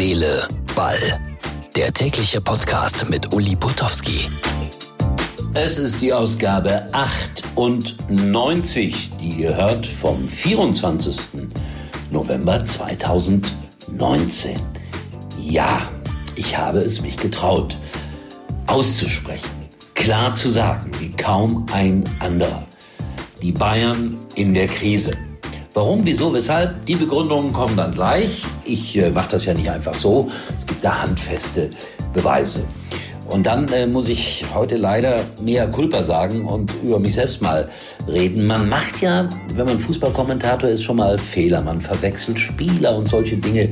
[0.00, 1.20] Seele, Ball.
[1.76, 4.30] Der tägliche Podcast mit Uli Potowski.
[5.52, 11.42] Es ist die Ausgabe 98, die ihr hört vom 24.
[12.10, 14.58] November 2019.
[15.38, 15.82] Ja,
[16.34, 17.76] ich habe es mich getraut,
[18.68, 19.50] auszusprechen,
[19.92, 22.64] klar zu sagen, wie kaum ein anderer.
[23.42, 25.12] Die Bayern in der Krise.
[25.72, 26.84] Warum, wieso, weshalb?
[26.86, 28.42] Die Begründungen kommen dann gleich.
[28.64, 30.28] Ich äh, mache das ja nicht einfach so.
[30.58, 31.70] Es gibt da handfeste
[32.12, 32.64] Beweise.
[33.28, 37.68] Und dann äh, muss ich heute leider mehr Culpa sagen und über mich selbst mal
[38.08, 38.46] reden.
[38.46, 41.62] Man macht ja, wenn man Fußballkommentator ist, schon mal Fehler.
[41.62, 43.68] Man verwechselt Spieler und solche Dinge.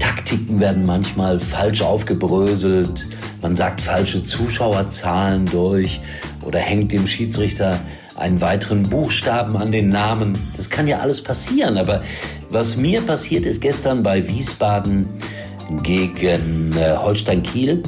[0.00, 3.06] Taktiken werden manchmal falsch aufgebröselt.
[3.42, 6.00] Man sagt falsche Zuschauerzahlen durch
[6.44, 7.78] oder hängt dem Schiedsrichter
[8.16, 10.32] einen weiteren Buchstaben an den Namen.
[10.56, 11.76] Das kann ja alles passieren.
[11.76, 12.02] Aber
[12.50, 15.08] was mir passiert ist gestern bei Wiesbaden
[15.82, 17.82] gegen äh, Holstein Kiel,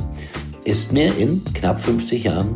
[0.65, 2.55] ist mir in knapp 50 Jahren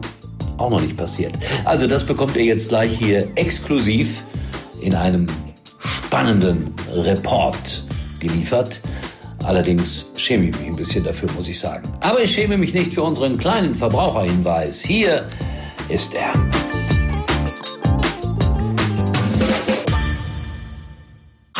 [0.58, 1.33] auch noch nicht passiert.
[1.64, 4.24] Also das bekommt ihr jetzt gleich hier exklusiv
[4.80, 5.27] in einem
[5.78, 7.84] spannenden Report
[8.20, 8.80] geliefert.
[9.44, 11.89] Allerdings schäme ich mich ein bisschen dafür, muss ich sagen.
[12.00, 14.83] Aber ich schäme mich nicht für unseren kleinen Verbraucherhinweis.
[14.83, 15.27] Hier
[15.89, 16.52] ist er.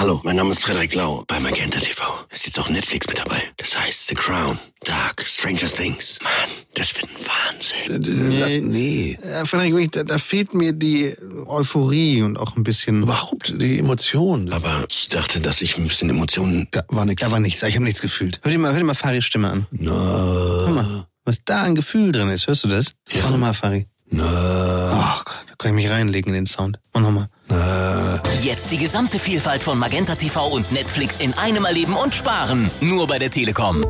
[0.03, 2.03] Hallo, mein Name ist Frederik Lau bei Magenta TV.
[2.31, 3.41] Ist jetzt auch Netflix mit dabei.
[3.57, 6.19] Das heißt The Crown, Dark, Stranger Things.
[6.21, 8.29] Mann, das wird ein Wahnsinn.
[8.29, 8.41] Nee.
[8.41, 9.19] Lass, nee.
[9.25, 11.15] Ja, Frederik, da, da fehlt mir die
[11.47, 13.05] Euphorie und auch ein bisschen.
[13.05, 14.53] Überhaupt die Emotionen.
[14.53, 16.67] Aber ich dachte, dass ich ein bisschen Emotionen...
[16.75, 17.23] Ja, war nix.
[17.23, 18.41] Da war nichts, ich habe nichts gefühlt.
[18.43, 19.67] Hör dir mal, hör dir mal Faris Stimme an.
[19.71, 22.49] Na, Hör mal, was da an Gefühl drin ist.
[22.49, 22.95] Hörst du das?
[23.09, 23.21] Ja.
[23.23, 23.87] Mach nochmal, Fari.
[24.13, 26.79] Na, Oh Gott, da kann ich mich reinlegen in den Sound.
[26.93, 27.27] Mach nochmal.
[27.49, 28.23] na.
[28.43, 32.71] Jetzt die gesamte Vielfalt von Magenta TV und Netflix in einem erleben und sparen.
[32.81, 33.85] Nur bei der Telekom.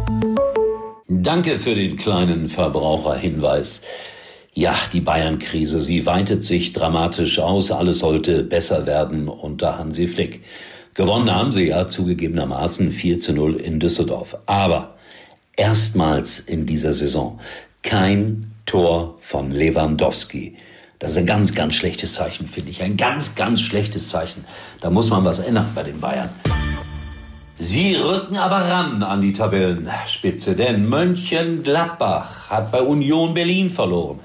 [1.08, 3.80] Danke für den kleinen Verbraucherhinweis.
[4.54, 7.70] Ja, die Bayern-Krise, sie weitet sich dramatisch aus.
[7.70, 10.42] Alles sollte besser werden unter Hansi Flick.
[10.94, 14.36] Gewonnen haben sie ja zugegebenermaßen 4 zu 0 in Düsseldorf.
[14.44, 14.96] Aber
[15.56, 17.40] erstmals in dieser Saison
[17.82, 20.56] kein Tor von Lewandowski.
[20.98, 22.80] Das ist ein ganz, ganz schlechtes Zeichen, finde ich.
[22.80, 24.46] Ein ganz, ganz schlechtes Zeichen.
[24.80, 26.30] Da muss man was ändern bei den Bayern.
[27.58, 34.20] Sie rücken aber ran an die Tabellenspitze, denn Mönchengladbach hat bei Union Berlin verloren.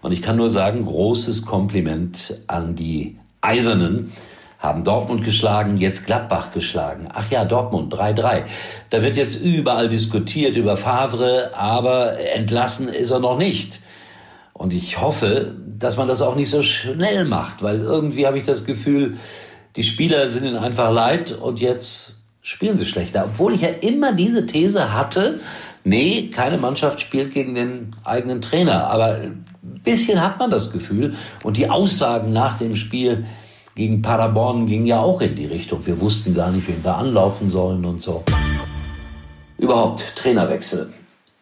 [0.00, 4.12] Und ich kann nur sagen, großes Kompliment an die Eisernen.
[4.60, 7.08] Haben Dortmund geschlagen, jetzt Gladbach geschlagen.
[7.12, 8.44] Ach ja, Dortmund 3-3.
[8.88, 13.80] Da wird jetzt überall diskutiert über Favre, aber entlassen ist er noch nicht.
[14.60, 18.42] Und ich hoffe, dass man das auch nicht so schnell macht, weil irgendwie habe ich
[18.42, 19.16] das Gefühl,
[19.74, 23.24] die Spieler sind ihnen einfach leid und jetzt spielen sie schlechter.
[23.24, 25.40] Obwohl ich ja immer diese These hatte,
[25.82, 28.88] nee, keine Mannschaft spielt gegen den eigenen Trainer.
[28.90, 29.46] Aber ein
[29.82, 31.14] bisschen hat man das Gefühl.
[31.42, 33.24] Und die Aussagen nach dem Spiel
[33.76, 35.86] gegen Paderborn gingen ja auch in die Richtung.
[35.86, 38.24] Wir wussten gar nicht, wen wir anlaufen sollen und so.
[39.56, 40.92] Überhaupt Trainerwechsel.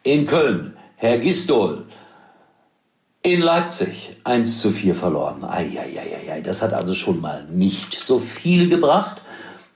[0.03, 1.83] In Köln, Herr Gistol.
[3.29, 5.43] In Leipzig 1 zu 4 verloren.
[5.43, 9.21] Eieieiei, das hat also schon mal nicht so viel gebracht.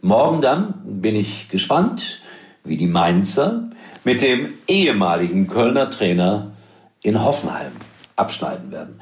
[0.01, 2.19] Morgen dann bin ich gespannt,
[2.63, 3.69] wie die Mainzer
[4.03, 6.53] mit dem ehemaligen Kölner Trainer
[7.03, 7.73] in Hoffenheim
[8.15, 8.99] abschneiden werden.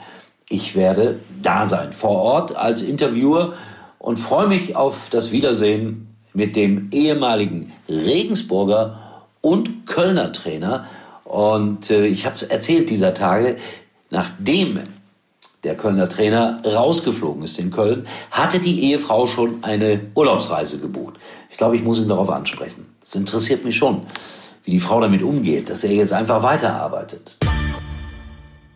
[0.49, 3.53] Ich werde da sein, vor Ort als Interviewer
[3.99, 8.99] und freue mich auf das Wiedersehen mit dem ehemaligen Regensburger
[9.39, 10.87] und Kölner Trainer.
[11.23, 13.55] Und äh, ich habe es erzählt dieser Tage,
[14.11, 14.79] nachdem
[15.63, 21.15] der Kölner Trainer rausgeflogen ist in Köln, hatte die Ehefrau schon eine Urlaubsreise gebucht.
[21.49, 22.85] Ich glaube, ich muss ihn darauf ansprechen.
[22.99, 24.01] Das interessiert mich schon,
[24.63, 27.37] wie die Frau damit umgeht, dass er jetzt einfach weiterarbeitet.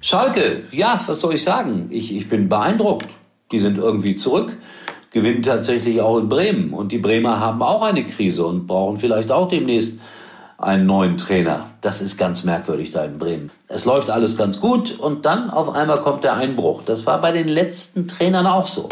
[0.01, 1.88] Schalke, ja, was soll ich sagen?
[1.90, 3.07] Ich, ich bin beeindruckt.
[3.51, 4.56] Die sind irgendwie zurück,
[5.12, 6.74] gewinnen tatsächlich auch in Bremen.
[6.74, 10.00] Und die Bremer haben auch eine Krise und brauchen vielleicht auch demnächst
[10.57, 11.72] einen neuen Trainer.
[11.81, 13.52] Das ist ganz merkwürdig da in Bremen.
[13.68, 16.84] Es läuft alles ganz gut und dann auf einmal kommt der Einbruch.
[16.86, 18.90] Das war bei den letzten Trainern auch so.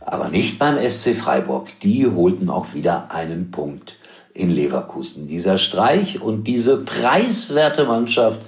[0.00, 1.68] Aber nicht beim SC Freiburg.
[1.80, 3.96] Die holten auch wieder einen Punkt
[4.34, 5.28] in Leverkusen.
[5.28, 8.40] Dieser Streich und diese preiswerte Mannschaft,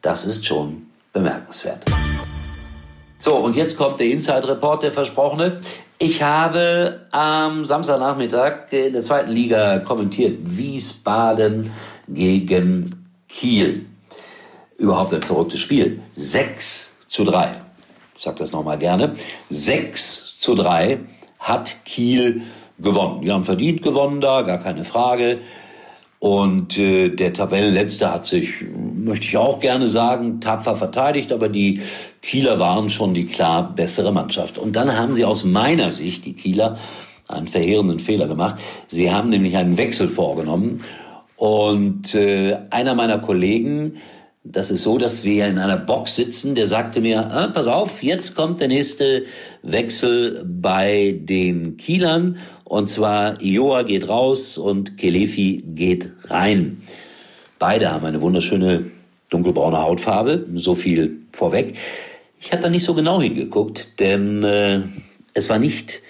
[0.00, 1.84] das ist schon bemerkenswert.
[3.18, 5.60] So, und jetzt kommt der Inside Report, der versprochene.
[6.04, 11.70] Ich habe am Samstagnachmittag in der zweiten Liga kommentiert Wiesbaden
[12.08, 13.86] gegen Kiel.
[14.78, 16.02] Überhaupt ein verrücktes Spiel.
[16.14, 17.52] 6 zu 3.
[18.16, 19.14] Ich sage das nochmal gerne.
[19.50, 20.98] 6 zu 3
[21.38, 22.42] hat Kiel
[22.80, 23.20] gewonnen.
[23.20, 25.38] Die haben verdient gewonnen da, gar keine Frage.
[26.18, 28.64] Und äh, der Tabellenletzte hat sich,
[29.04, 31.80] möchte ich auch gerne sagen, tapfer verteidigt, aber die
[32.22, 34.58] Kieler waren schon die klar bessere Mannschaft.
[34.58, 36.78] Und dann haben sie aus meiner Sicht, die Kieler,
[37.28, 38.56] einen verheerenden Fehler gemacht.
[38.88, 40.80] Sie haben nämlich einen Wechsel vorgenommen.
[41.36, 43.94] Und äh, einer meiner Kollegen,
[44.44, 48.02] das ist so, dass wir in einer Box sitzen, der sagte mir, ah, pass auf,
[48.02, 49.24] jetzt kommt der nächste
[49.62, 56.82] Wechsel bei den Kielern und zwar Ioa geht raus und Kelefi geht rein.
[57.62, 58.90] Beide haben eine wunderschöne
[59.30, 61.74] dunkelbraune Hautfarbe, so viel vorweg.
[62.40, 64.80] Ich habe da nicht so genau hingeguckt, denn äh,
[65.32, 66.02] es war nicht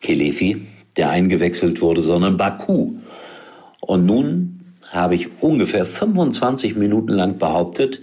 [0.00, 2.92] Kelefi, der eingewechselt wurde, sondern Baku.
[3.80, 8.00] Und nun habe ich ungefähr 25 Minuten lang behauptet,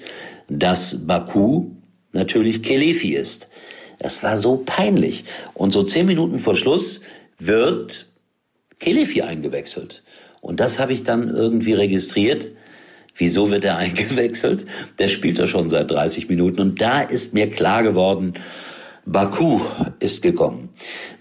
[0.50, 1.68] dass Baku
[2.12, 3.48] natürlich Kelefi ist.
[4.00, 5.24] Das war so peinlich.
[5.54, 7.00] Und so zehn Minuten vor Schluss
[7.40, 8.08] wird
[8.80, 10.04] Kelefi eingewechselt.
[10.42, 12.52] Und das habe ich dann irgendwie registriert.
[13.18, 14.66] Wieso wird er eingewechselt?
[15.00, 16.62] Der spielt da schon seit 30 Minuten.
[16.62, 18.34] Und da ist mir klar geworden,
[19.06, 19.62] Baku
[20.00, 20.70] ist gekommen.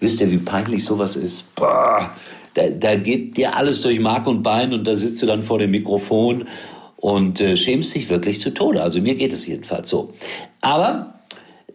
[0.00, 1.54] Wisst ihr, wie peinlich sowas ist?
[1.54, 2.10] Boah,
[2.54, 5.58] da, da geht dir alles durch Mark und Bein und da sitzt du dann vor
[5.58, 6.48] dem Mikrofon
[6.96, 8.82] und äh, schämst dich wirklich zu Tode.
[8.82, 10.14] Also mir geht es jedenfalls so.
[10.62, 11.15] Aber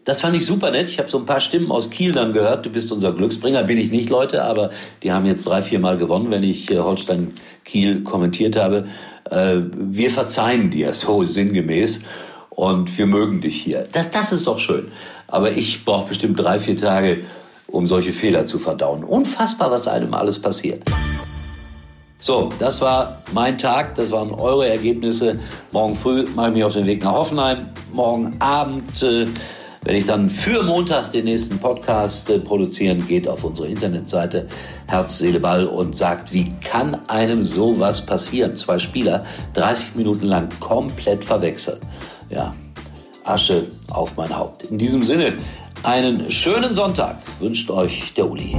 [0.04, 0.88] das fand ich super nett.
[0.88, 2.66] Ich habe so ein paar Stimmen aus Kiel dann gehört.
[2.66, 4.70] Du bist unser Glücksbringer, bin ich nicht, Leute, aber
[5.02, 7.34] die haben jetzt drei, vier Mal gewonnen, wenn ich äh, Holstein
[7.64, 8.86] Kiel kommentiert habe.
[9.30, 12.02] Äh, wir verzeihen dir so sinngemäß
[12.50, 13.86] und wir mögen dich hier.
[13.92, 14.90] Das, das ist doch schön.
[15.28, 17.24] Aber ich brauche bestimmt drei, vier Tage,
[17.68, 19.04] um solche Fehler zu verdauen.
[19.04, 20.82] Unfassbar, was einem alles passiert.
[22.18, 25.40] So, das war mein Tag, das waren eure Ergebnisse.
[25.72, 27.70] Morgen früh mache ich mich auf den Weg nach Hoffenheim.
[27.92, 29.26] Morgen Abend äh,
[29.84, 34.46] wenn ich dann für Montag den nächsten Podcast äh, produzieren, geht auf unsere Internetseite
[34.88, 38.56] Herz, Seele, Ball und sagt, wie kann einem sowas passieren?
[38.56, 39.24] Zwei Spieler
[39.54, 41.80] 30 Minuten lang komplett verwechseln.
[42.30, 42.54] Ja,
[43.24, 44.64] Asche auf mein Haupt.
[44.64, 45.36] In diesem Sinne,
[45.82, 48.56] einen schönen Sonntag wünscht euch der Uli.